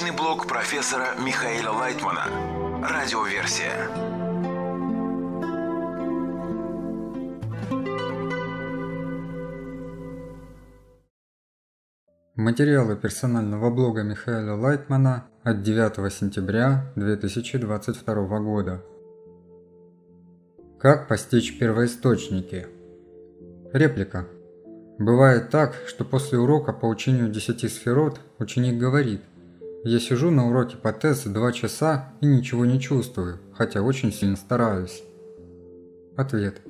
[0.00, 2.24] Научный блог профессора Михаила Лайтмана.
[2.82, 3.88] Радиоверсия.
[12.36, 18.82] Материалы персонального блога Михаила Лайтмана от 9 сентября 2022 года.
[20.78, 22.66] Как постичь первоисточники?
[23.74, 24.26] Реплика.
[24.98, 29.22] Бывает так, что после урока по учению десяти сферот ученик говорит
[29.84, 34.36] «Я сижу на уроке по ТЭС два часа и ничего не чувствую, хотя очень сильно
[34.36, 35.02] стараюсь».
[36.16, 36.60] Ответ.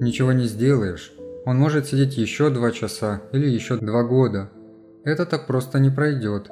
[0.00, 1.12] Ничего не сделаешь.
[1.44, 4.50] Он может сидеть еще два часа или еще два года.
[5.04, 6.48] Это так просто не пройдет.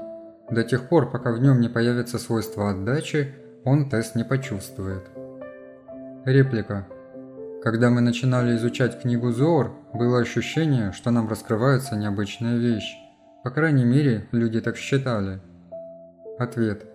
[0.50, 3.34] До тех пор, пока в нем не появится свойство отдачи,
[3.64, 5.04] он тест не почувствует.
[6.24, 6.86] Реплика.
[7.62, 12.96] Когда мы начинали изучать книгу Зоор, было ощущение, что нам раскрывается необычная вещь.
[13.44, 15.40] По крайней мере, люди так считали.
[16.38, 16.86] Ответ.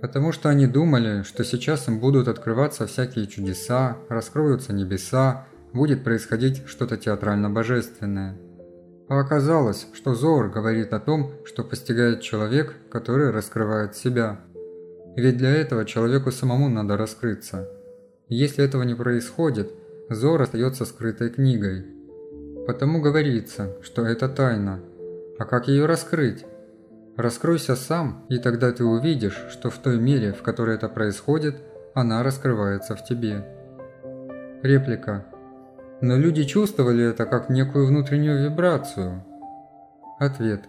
[0.00, 6.62] Потому что они думали, что сейчас им будут открываться всякие чудеса, раскроются небеса, будет происходить
[6.66, 8.36] что-то театрально-божественное.
[9.08, 14.40] А оказалось, что Зоор говорит о том, что постигает человек, который раскрывает себя.
[15.16, 17.68] Ведь для этого человеку самому надо раскрыться–
[18.28, 19.70] если этого не происходит,
[20.08, 21.84] Зор остается скрытой книгой.
[22.66, 24.80] Потому говорится, что это тайна.
[25.38, 26.46] А как ее раскрыть?
[27.16, 31.62] Раскройся сам, и тогда ты увидишь, что в той мере, в которой это происходит,
[31.94, 33.44] она раскрывается в тебе.
[34.62, 35.24] Реплика.
[36.00, 39.24] Но люди чувствовали это как некую внутреннюю вибрацию.
[40.18, 40.64] Ответ.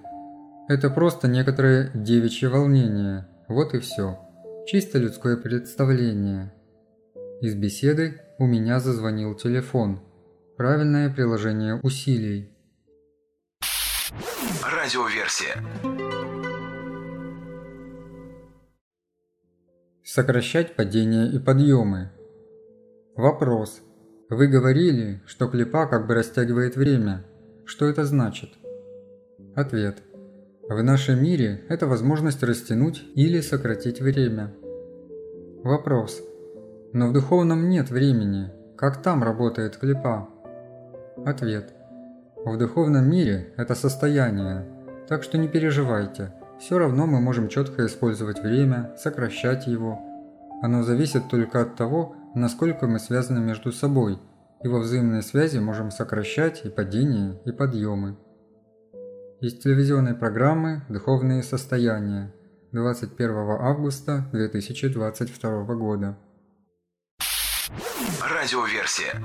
[0.68, 3.28] Это просто некоторое девичье волнение.
[3.48, 4.20] Вот и все.
[4.68, 6.54] Чисто людское представление.
[7.42, 10.00] Из беседы у меня зазвонил телефон.
[10.58, 12.52] Правильное приложение усилий.
[14.64, 16.25] Радиоверсия.
[20.16, 22.10] Сокращать падения и подъемы.
[23.18, 23.82] Вопрос.
[24.30, 27.26] Вы говорили, что клипа как бы растягивает время.
[27.66, 28.52] Что это значит?
[29.56, 29.98] Ответ.
[30.70, 34.54] В нашем мире это возможность растянуть или сократить время.
[35.66, 36.24] Вопрос.
[36.94, 38.54] Но в духовном нет времени.
[38.78, 40.30] Как там работает клипа?
[41.26, 41.74] Ответ.
[42.38, 44.66] В духовном мире это состояние,
[45.10, 46.32] так что не переживайте.
[46.58, 50.00] Все равно мы можем четко использовать время, сокращать его.
[50.62, 54.20] Оно зависит только от того, насколько мы связаны между собой,
[54.64, 58.18] и во взаимной связи можем сокращать и падения, и подъемы.
[59.42, 62.34] Из телевизионной программы «Духовные состояния»
[62.72, 63.30] 21
[63.62, 66.18] августа 2022 года.
[68.22, 69.22] Радиоверсия.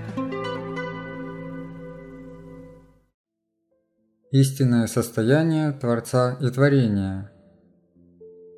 [4.31, 7.33] Истинное состояние Творца и Творения.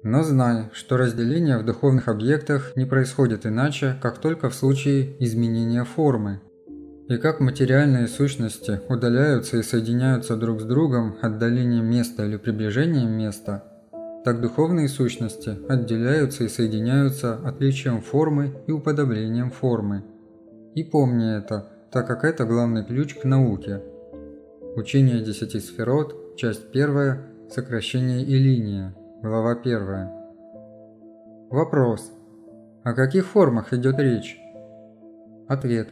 [0.03, 5.85] Но знай, что разделение в духовных объектах не происходит иначе, как только в случае изменения
[5.85, 6.41] формы.
[7.09, 13.65] И как материальные сущности удаляются и соединяются друг с другом отдалением места или приближением места–
[14.25, 20.05] так духовные сущности отделяются и соединяются отличием формы и уподоблением формы.
[20.77, 23.83] И помни это, так как это главный ключ к науке.
[24.77, 30.11] Учение десяти сферот, часть первая, сокращение и линия, глава первая.
[31.49, 32.11] Вопрос.
[32.83, 34.37] О каких формах идет речь?
[35.47, 35.91] Ответ.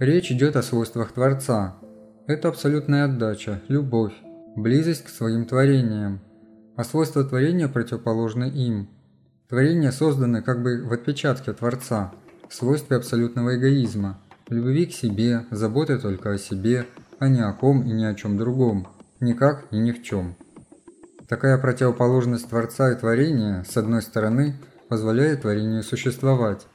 [0.00, 1.76] Речь идет о свойствах Творца.
[2.26, 4.14] Это абсолютная отдача, любовь,
[4.56, 6.18] близость к своим творениям,
[6.74, 8.88] а свойства творения противоположны им.
[9.48, 12.12] Творения созданы как бы в отпечатке Творца,
[12.48, 14.18] в свойстве абсолютного эгоизма,
[14.48, 16.86] любви к себе, заботы только о себе,
[17.20, 18.88] а ни о ком и ни о чем другом,
[19.20, 20.34] никак и ни в чем.
[21.30, 24.56] Такая противоположность Творца и творения, с одной стороны,
[24.90, 26.66] позволяет творению существовать.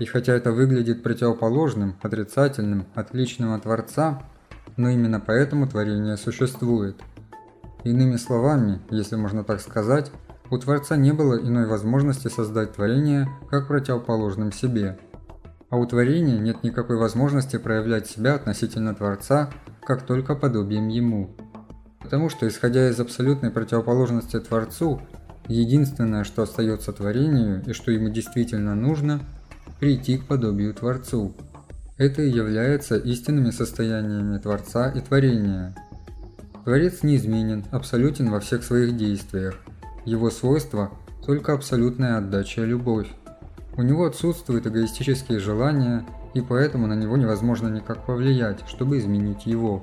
[0.00, 4.24] И хотя это выглядит противоположным, отрицательным, отличным от Творца,
[4.76, 6.96] но именно поэтому творение существует–
[7.84, 10.12] Иными словами, если можно так сказать,
[10.50, 14.98] у Творца не было иной возможности создать творение как противоположным себе.
[15.70, 19.50] А у творения нет никакой возможности проявлять себя относительно Творца,
[19.82, 21.30] как только подобием Ему.
[22.00, 25.00] Потому что, исходя из абсолютной противоположности Творцу,
[25.46, 29.20] единственное, что остается творению и что ему действительно нужно–
[29.78, 31.34] прийти к подобию Творцу.
[31.96, 35.74] Это и является истинными состояниями Творца и творения–
[36.64, 39.56] Творец неизменен, абсолютен во всех своих действиях.
[40.04, 40.90] Его свойство–
[41.26, 43.08] только абсолютная отдача и любовь.
[43.76, 46.04] У него отсутствуют эгоистические желания,
[46.34, 49.82] и поэтому на него невозможно никак повлиять, чтобы изменить его.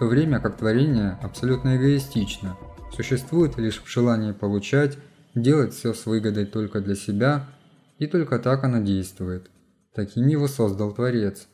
[0.00, 2.56] То время как творение абсолютно эгоистично,
[2.90, 4.96] существует лишь в желании получать,
[5.34, 7.46] делать все с выгодой только для себя,
[7.98, 9.50] и только так оно действует.
[9.94, 11.48] Таким его создал Творец.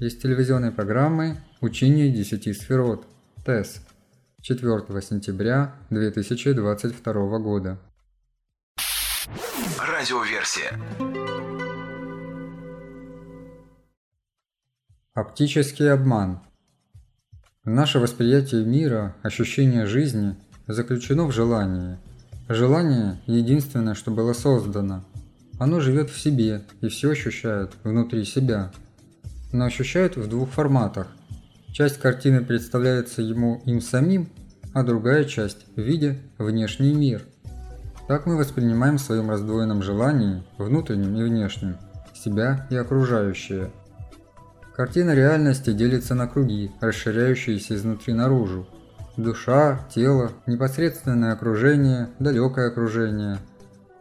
[0.00, 3.06] Из телевизионной программы «Учение десяти сферот»
[3.44, 3.80] ТЭС
[4.42, 7.78] 4 сентября 2022 года.
[9.78, 10.80] Радиоверсия.
[15.14, 16.40] Оптический обман.
[17.64, 21.96] Наше восприятие мира, ощущение жизни заключено в желании.
[22.46, 25.02] Желание– единственное, что было создано.
[25.58, 28.70] Оно живет в себе и все ощущает внутри себя.
[29.50, 31.08] Но ощущает в двух форматах.
[31.72, 34.28] Часть картины представляется ему им самим,
[34.74, 37.22] а другая часть в виде внешний мир.
[38.08, 41.78] Так мы воспринимаем в своем раздвоенном желании, внутреннем и внешнем,
[42.12, 43.70] себя и окружающее–
[44.76, 48.66] Картина реальности делится на круги, расширяющиеся изнутри наружу.
[49.16, 53.38] Душа, тело, непосредственное окружение, далекое окружение.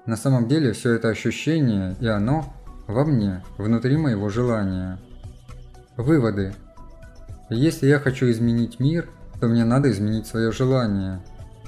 [0.08, 2.52] На самом деле все это ощущение и оно
[2.88, 5.00] во мне, внутри моего желания.
[5.96, 6.56] Выводы.
[7.52, 9.08] Если я хочу изменить мир,
[9.40, 11.22] то мне надо изменить свое желание.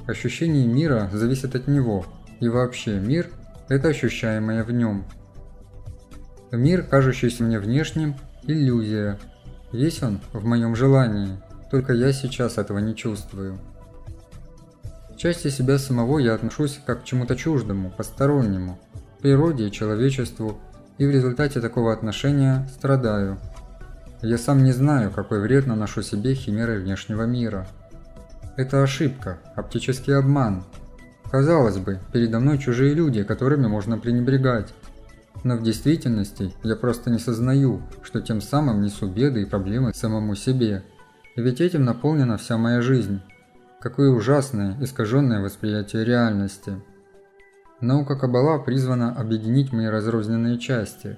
[0.08, 2.08] Ощущение мира зависит от него,
[2.40, 3.28] и вообще мир–
[3.70, 5.06] это ощущаемое в нем.
[6.56, 9.20] Мир, кажущийся мне внешним, Иллюзия.
[9.72, 11.38] Весь он в моем желании,
[11.70, 13.60] только я сейчас этого не чувствую.
[15.12, 18.80] К части себя самого я отношусь как к чему-то чуждому, постороннему,
[19.20, 20.58] природе и человечеству,
[20.98, 23.38] и в результате такого отношения страдаю.
[24.22, 27.68] Я сам не знаю, какой вред наношу себе химерой внешнего мира.
[28.56, 30.64] Это ошибка, оптический обман.
[31.30, 34.74] Казалось бы, передо мной чужие люди, которыми можно пренебрегать,
[35.44, 40.36] но в действительности я просто не сознаю, что тем самым несу беды и проблемы самому
[40.36, 40.84] себе.
[41.36, 43.22] И ведь этим наполнена вся моя жизнь.
[43.82, 46.82] Какое ужасное, искаженное восприятие реальности.
[47.82, 51.18] Наука Каббала призвана объединить мои разрозненные части.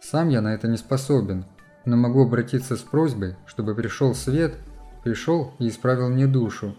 [0.00, 1.46] Сам я на это не способен,
[1.84, 4.54] но могу обратиться с просьбой, чтобы пришел свет,
[5.02, 6.76] пришел и исправил мне душу.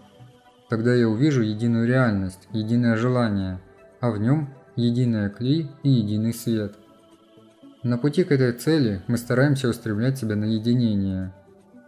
[0.68, 3.60] Тогда я увижу единую реальность, единое желание,
[4.00, 6.74] а в нем единое клей и единый свет–
[7.86, 11.32] на пути к этой цели мы стараемся устремлять себя на единение.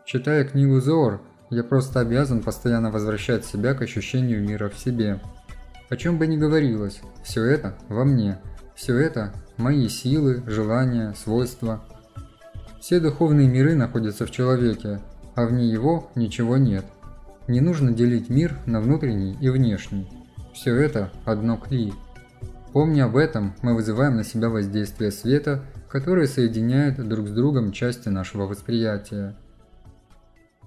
[0.06, 1.20] Читая книгу Зор,
[1.50, 5.20] я просто обязан постоянно возвращать себя к ощущению мира в себе.
[5.88, 8.38] О чем бы ни говорилось, все это во мне,
[8.76, 11.82] все это мои силы, желания, свойства.
[12.80, 15.00] Все духовные миры находятся в человеке,
[15.34, 16.84] а вне его ничего нет.
[17.48, 20.08] Не нужно делить мир на внутренний и внешний.
[20.54, 21.92] Все это одно кли.
[22.78, 28.08] Помня об этом, мы вызываем на себя воздействие света которые соединяют друг с другом части
[28.08, 29.36] нашего восприятия.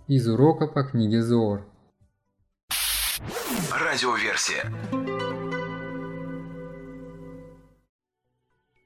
[0.09, 1.65] Из урока по книге Зор.
[3.71, 4.65] Радиоверсия.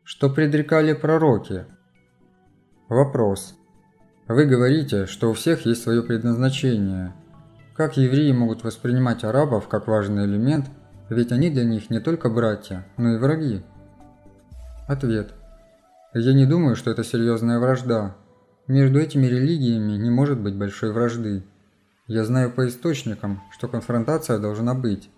[0.04, 1.66] Что предрекали пророки?
[2.90, 3.56] Вопрос.
[4.28, 7.16] Вы говорите, что у всех есть свое предназначение.
[7.76, 10.68] Как евреи могут воспринимать арабов как важный элемент,
[11.10, 13.64] ведь они для них не только братья, но и враги?
[14.88, 15.34] Ответ.
[16.14, 18.16] Я не думаю, что это серьезная вражда.
[18.68, 21.44] Между этими религиями не может быть большой вражды.
[22.08, 25.10] Я знаю по источникам, что конфронтация должна быть.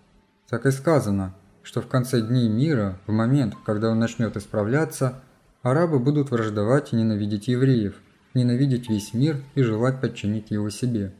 [0.48, 5.20] Так и сказано, что в конце дней мира, в момент, когда он начнет исправляться,
[5.62, 7.94] арабы будут враждовать и ненавидеть евреев,
[8.34, 11.12] ненавидеть весь мир и желать подчинить его себе.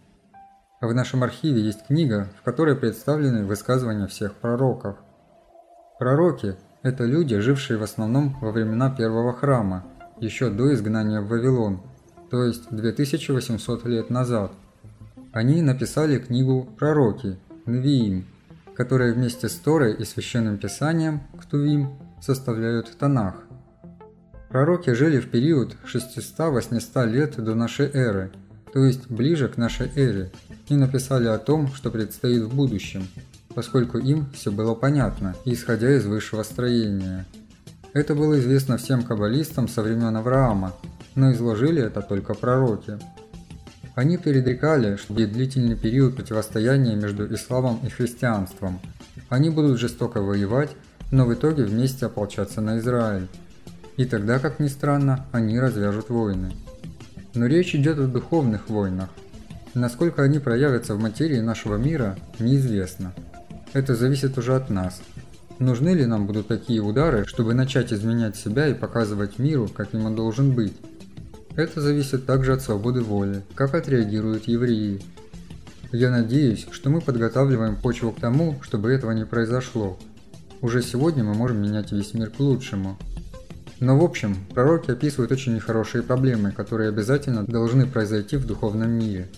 [0.80, 4.96] В нашем архиве есть книга, в которой представлены высказывания всех пророков.
[5.98, 6.54] Пророки–
[6.84, 9.84] это люди, жившие в основном во времена первого храма,
[10.20, 11.82] еще до изгнания в Вавилон,
[12.30, 14.52] то есть 2800 лет назад.
[15.32, 18.26] Они написали книгу «Пророки» Невиим,
[18.76, 23.34] которые вместе с Торой и Священным Писанием Ктувим составляют Танах.
[24.48, 28.30] Пророки жили в период 600-800 лет до нашей эры,
[28.72, 30.30] то есть ближе к нашей эре,
[30.68, 33.06] и написали о том, что предстоит в будущем–
[33.58, 37.26] поскольку им все было понятно, исходя из высшего строения.
[37.92, 40.74] Это было известно всем каббалистам со времен Авраама,
[41.16, 43.00] но изложили это только пророки.
[43.96, 48.78] Они предрекали, что будет длительный период противостояния между исламом и христианством.
[49.28, 50.70] Они будут жестоко воевать,
[51.10, 53.26] но в итоге вместе ополчаться на Израиль.
[53.96, 56.52] И тогда, как ни странно, они развяжут войны.
[57.38, 59.10] Но речь идет о духовных войнах.
[59.72, 63.14] Насколько они проявятся в материи нашего мира, неизвестно.
[63.72, 65.00] Это зависит уже от нас.
[65.60, 70.16] Нужны ли нам будут такие удары, чтобы начать изменять себя и показывать миру, каким он
[70.16, 70.72] должен быть?
[71.54, 75.00] Это зависит также от свободы воли, как отреагируют евреи.
[75.92, 79.96] Я надеюсь, что мы подготавливаем почву к тому, чтобы этого не произошло.
[80.60, 82.98] Уже сегодня мы можем менять весь мир к лучшему.
[83.80, 89.28] Но в общем, пророки описывают очень нехорошие проблемы, которые обязательно должны произойти в духовном мире.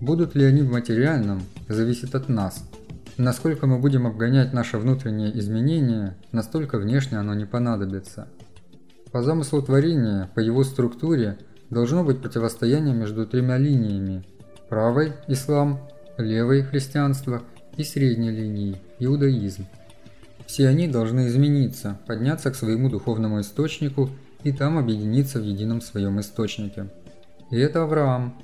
[0.00, 2.68] Будут ли они в материальном, зависит от нас.
[3.16, 8.28] Насколько мы будем обгонять наше внутреннее изменение, настолько внешне оно не понадобится.
[9.12, 11.38] По замыслу творения, по его структуре,
[11.70, 14.24] должно быть противостояние между тремя линиями–
[14.68, 15.78] правой– ислам,
[16.18, 17.42] левой– христианство
[17.76, 19.66] и средней линией– иудаизм.
[20.46, 24.10] Все они должны измениться, подняться к своему духовному источнику
[24.42, 26.88] и там объединиться в едином своем источнике.
[27.50, 28.34] И это Авраам.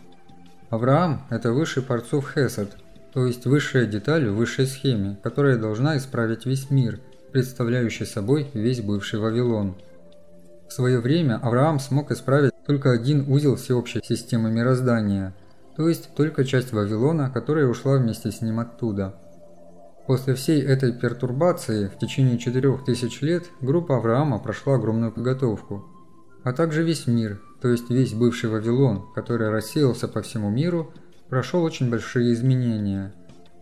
[0.70, 2.76] Авраам– это высший порцов Хесед,
[3.12, 7.00] то есть высшая деталь в высшей схеме, которая должна исправить весь мир,
[7.32, 9.74] представляющий собой весь бывший Вавилон–
[10.70, 15.34] в свое время Авраам смог исправить только один узел всеобщей системы мироздания,
[15.76, 19.16] то есть только часть Вавилона, которая ушла вместе с ним оттуда.
[20.06, 25.84] После всей этой пертурбации в течение 4000 лет группа Авраама прошла огромную подготовку,
[26.42, 30.92] а также весь мир, то есть весь бывший Вавилон, который рассеялся по всему миру,
[31.28, 33.12] прошел очень большие изменения.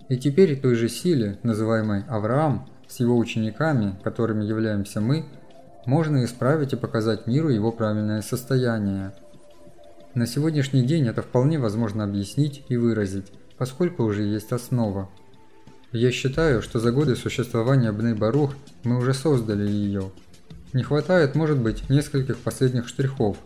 [0.09, 5.26] И теперь той же силе, называемой Авраам, с его учениками, которыми являемся мы–
[5.88, 9.14] можно исправить и показать миру его правильное состояние.
[10.12, 15.09] На сегодняшний день это вполне возможно объяснить и выразить, поскольку уже есть основа.
[15.92, 18.54] Я считаю, что за годы существования Бней Барух
[18.85, 20.11] мы уже создали ее.
[20.75, 23.38] Не хватает, может быть, нескольких последних штрихов,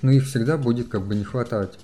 [0.00, 1.78] но их всегда будет как бы не хватать.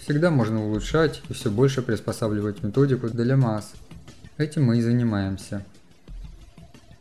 [0.00, 3.72] Всегда можно улучшать и все больше приспосабливать методику для масс.
[4.36, 5.64] Этим мы и занимаемся.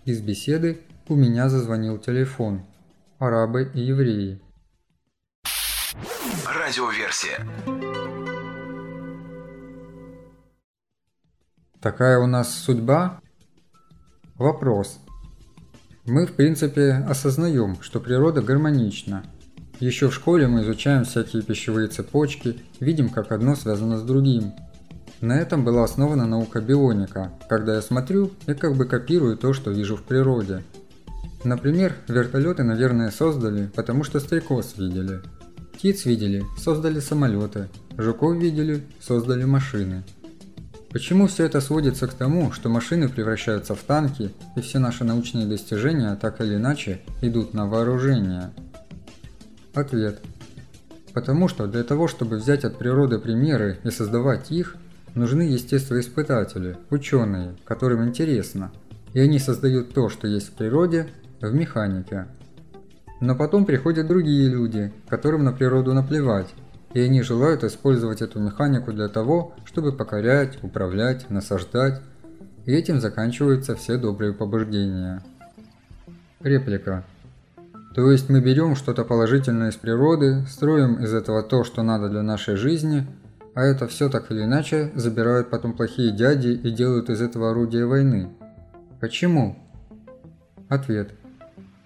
[0.05, 2.61] Из беседы у меня зазвонил телефон.
[3.17, 4.39] Арабы и евреи.
[6.45, 8.00] Радиоверсия.
[11.81, 13.19] Такая у нас судьба?
[14.35, 14.99] Вопрос.
[16.05, 19.23] Мы, в принципе, осознаем, что природа гармонична.
[19.79, 24.53] Еще в школе мы изучаем всякие пищевые цепочки, видим, как одно связано с другим.
[25.21, 29.71] На этом была основана наука бионика, когда я смотрю и как бы копирую то, что
[29.71, 30.63] вижу в природе–
[31.43, 35.21] Например, вертолеты, наверное, создали, потому что стрекоз видели.
[35.73, 37.67] Птиц видели, создали самолеты.
[37.97, 40.03] Жуков видели, создали машины.
[40.91, 45.45] Почему все это сводится к тому, что машины превращаются в танки, и все наши научные
[45.45, 48.51] достижения так или иначе идут на вооружение?
[49.73, 50.19] Ответ.
[51.13, 54.75] Потому что для того, чтобы взять от природы примеры и создавать их,
[55.15, 58.73] нужны естествоиспытатели, ученые, которым интересно.
[59.13, 61.07] И они создают то, что есть в природе,
[61.39, 62.27] в механике.
[63.21, 66.47] Но потом приходят другие люди, которым на природу наплевать,
[66.93, 72.01] и они желают использовать эту механику для того, чтобы покорять, управлять, насаждать,
[72.65, 75.23] и этим заканчиваются все добрые побуждения.
[76.39, 77.03] Реплика.
[77.95, 82.21] То есть мы берем что-то положительное из природы, строим из этого то, что надо для
[82.21, 83.05] нашей жизни,
[83.53, 87.85] а это все так или иначе забирают потом плохие дяди и делают из этого орудие
[87.85, 88.29] войны.
[89.01, 89.57] Почему?
[90.69, 91.11] Ответ.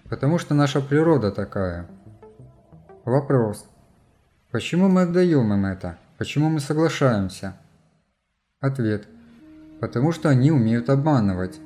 [0.08, 1.88] Потому что наша природа такая.
[3.04, 3.66] Вопрос.
[4.52, 5.98] Почему мы отдаем им это?
[6.18, 7.56] Почему мы соглашаемся?
[8.60, 9.06] Ответ.
[9.80, 11.58] Потому что они умеют обманывать.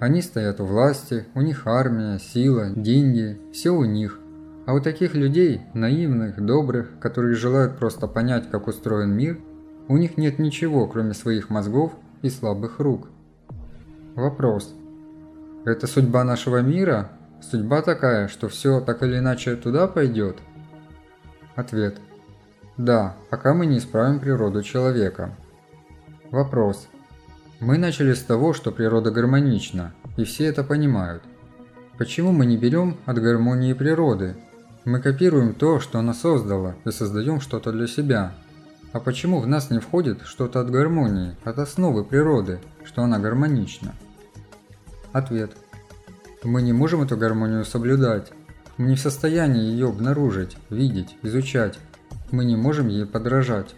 [0.00, 4.20] Они стоят у власти, у них армия, сила, деньги, все у них.
[4.66, 9.38] А у таких людей, наивных, добрых, которые желают просто понять, как устроен мир,
[9.88, 11.92] у них нет ничего, кроме своих мозгов
[12.22, 13.08] и слабых рук.
[14.14, 14.74] Вопрос.
[15.64, 17.10] Это судьба нашего мира?
[17.40, 20.36] Судьба такая, что все так или иначе туда пойдет?
[21.56, 21.98] Ответ.
[22.78, 25.34] Да, пока мы не исправим природу человека.
[26.30, 26.88] Вопрос.
[27.58, 31.24] Мы начали с того, что природа гармонична, и все это понимают.
[31.98, 34.36] Почему мы не берем от гармонии природы?
[34.84, 38.34] Мы копируем то, что она создала, и создаем что-то для себя.
[38.92, 43.96] А почему в нас не входит что-то от гармонии, от основы природы, что она гармонична?
[45.12, 45.50] Ответ.
[46.44, 48.30] Мы не можем эту гармонию соблюдать.
[48.76, 51.80] Мы не в состоянии ее обнаружить, видеть, изучать.
[52.30, 53.74] Мы не можем ей подражать.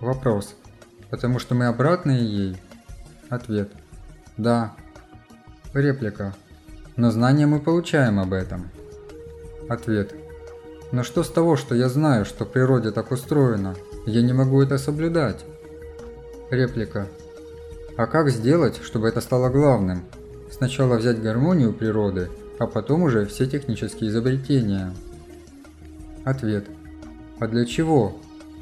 [0.00, 0.56] Вопрос.
[1.10, 2.56] Потому что мы обратные ей?
[3.28, 3.70] Ответ.
[4.36, 4.74] Да.
[5.72, 6.34] Реплика.
[6.96, 8.70] Но знания мы получаем об этом.
[9.68, 10.14] Ответ.
[10.90, 13.74] Но что с того, что я знаю, что в природе так устроено?
[14.06, 15.44] Я не могу это соблюдать.
[16.50, 17.06] Реплика.
[17.96, 20.04] А как сделать, чтобы это стало главным?
[20.50, 24.92] Сначала взять гармонию природы, а потом уже все технические изобретения.
[26.24, 26.66] Ответ.
[27.38, 28.16] А для чего?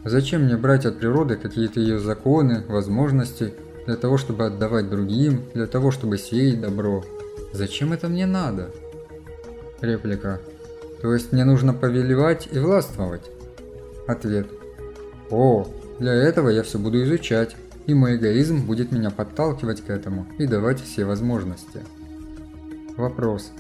[0.05, 3.55] Зачем мне брать от природы какие-то ее законы, возможности,
[3.87, 7.05] для того, чтобы отдавать другим, для того, чтобы сеять добро?
[7.53, 8.71] Зачем это мне надо?
[9.81, 10.41] Реплика.
[11.01, 13.31] То есть мне нужно повелевать и властвовать?
[14.07, 14.47] Ответ.
[15.31, 15.67] О,
[15.99, 20.47] для этого я все буду изучать, и мой эгоизм будет меня подталкивать к этому и
[20.47, 21.81] давать все возможности.
[22.97, 23.53] Вопрос.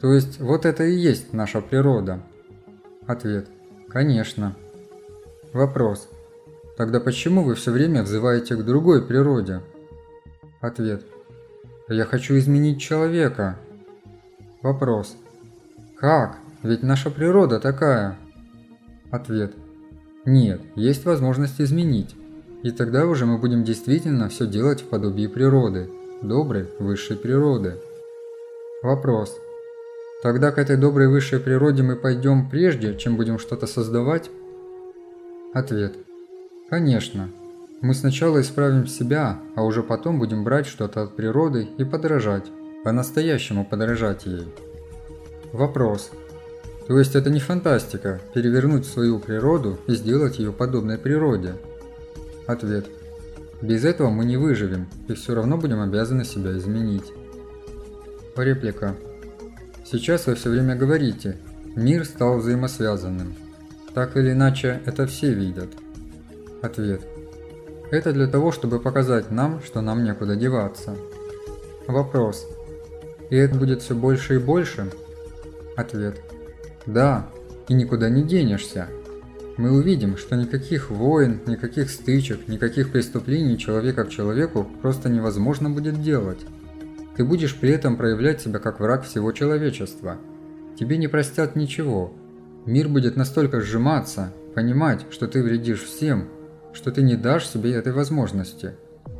[0.00, 2.20] То есть вот это и есть наша природа?
[3.06, 3.48] Ответ.
[3.94, 4.56] Конечно.
[5.52, 6.08] Вопрос.
[6.76, 9.60] Тогда почему вы все время взываете к другой природе?
[10.60, 11.04] Ответ.
[11.88, 13.56] Я хочу изменить человека.
[14.62, 15.16] Вопрос.
[15.96, 16.38] Как?
[16.64, 18.18] Ведь наша природа такая.
[19.12, 19.54] Ответ.
[20.24, 22.16] Нет, есть возможность изменить.
[22.64, 25.88] И тогда уже мы будем действительно все делать в подобии природы,
[26.20, 27.76] доброй, высшей природы.
[28.82, 29.38] Вопрос.
[30.24, 34.30] Тогда к этой доброй высшей природе мы пойдем прежде, чем будем что-то создавать?
[35.52, 35.98] Ответ.
[36.70, 37.28] Конечно.
[37.82, 42.46] Мы сначала исправим себя, а уже потом будем брать что-то от природы и подражать.
[42.84, 44.48] По-настоящему подражать ей.
[45.52, 46.10] Вопрос.
[46.88, 51.56] То есть это не фантастика, перевернуть свою природу и сделать ее подобной природе?
[52.46, 52.86] Ответ.
[53.60, 57.12] Без этого мы не выживем и все равно будем обязаны себя изменить.
[58.36, 58.94] Реплика.
[59.84, 61.36] Сейчас вы все время говорите,
[61.76, 63.34] мир стал взаимосвязанным.
[63.94, 65.68] Так или иначе, это все видят.
[66.62, 67.02] Ответ.
[67.90, 70.96] Это для того, чтобы показать нам, что нам некуда деваться.
[71.86, 72.46] Вопрос.
[73.28, 74.90] И это будет все больше и больше?
[75.76, 76.20] Ответ.
[76.86, 77.28] Да,
[77.68, 78.88] и никуда не денешься.
[79.58, 86.02] Мы увидим, что никаких войн, никаких стычек, никаких преступлений человека к человеку просто невозможно будет
[86.02, 86.40] делать.
[87.16, 90.18] Ты будешь при этом проявлять себя как враг всего человечества.
[90.78, 92.12] Тебе не простят ничего.
[92.66, 96.28] Мир будет настолько сжиматься, понимать, что ты вредишь всем,
[96.72, 98.72] что ты не дашь себе этой возможности.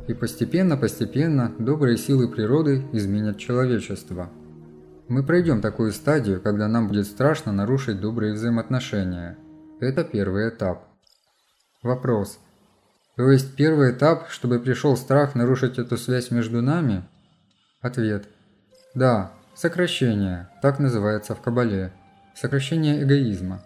[0.07, 4.29] И постепенно-постепенно добрые силы природы изменят человечество.
[5.07, 9.37] Мы пройдем такую стадию, когда нам будет страшно нарушить добрые взаимоотношения.
[9.79, 10.87] Это первый этап.
[11.83, 12.39] Вопрос.
[13.15, 17.05] То есть первый этап, чтобы пришел страх нарушить эту связь между нами?
[17.85, 18.27] Ответ.
[18.95, 21.93] Да, сокращение, так называется в Кабале.
[22.33, 23.61] Сокращение эгоизма.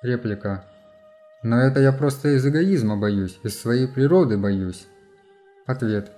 [0.00, 0.64] Реплика.
[1.42, 4.86] Но это я просто из эгоизма боюсь, из своей природы боюсь.
[5.66, 6.10] Ответ.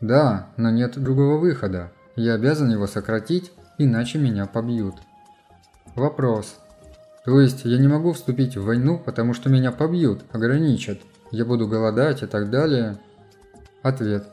[0.00, 1.92] Да, но нет другого выхода.
[2.16, 4.94] Я обязан его сократить, иначе меня побьют.
[5.94, 6.58] Вопрос.
[7.26, 11.02] То есть я не могу вступить в войну, потому что меня побьют, ограничат.
[11.32, 12.96] Я буду голодать и так далее?
[13.82, 14.24] Ответ.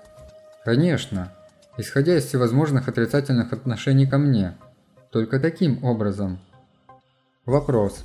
[0.63, 1.33] Конечно.
[1.77, 4.55] Исходя из всевозможных отрицательных отношений ко мне.
[5.11, 6.39] Только таким образом.
[7.45, 8.03] Вопрос.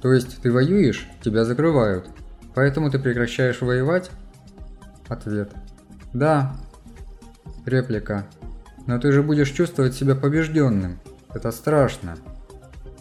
[0.00, 2.08] То есть ты воюешь, тебя закрывают,
[2.54, 4.10] поэтому ты прекращаешь воевать?
[5.08, 5.50] Ответ.
[6.14, 6.56] Да.
[7.66, 8.26] Реплика.
[8.86, 11.00] Но ты же будешь чувствовать себя побежденным.
[11.34, 12.16] Это страшно.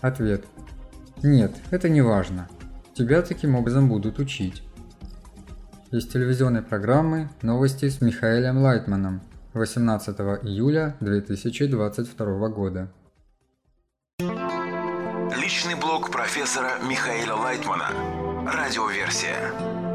[0.02, 0.44] Ответ.
[1.22, 2.50] Нет, это не важно.
[2.96, 4.64] Тебя таким образом будут учить.
[5.92, 9.22] Из телевизионной программы «Новости с Михаэлем Лайтманом»
[9.54, 10.10] 18
[10.44, 12.88] июля 2022 года.
[15.42, 17.90] Личный блог профессора Михаила Лайтмана.
[18.46, 19.89] Радиоверсия.